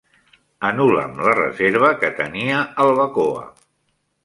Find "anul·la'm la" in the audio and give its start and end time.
0.69-1.35